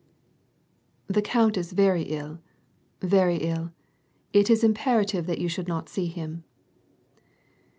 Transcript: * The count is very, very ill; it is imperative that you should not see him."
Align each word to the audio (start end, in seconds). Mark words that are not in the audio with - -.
* 0.57 0.77
The 1.07 1.21
count 1.21 1.57
is 1.57 1.73
very, 1.73 2.03
very 3.03 3.35
ill; 3.35 3.71
it 4.33 4.49
is 4.49 4.63
imperative 4.63 5.27
that 5.27 5.37
you 5.37 5.47
should 5.47 5.67
not 5.67 5.89
see 5.89 6.07
him." 6.07 6.43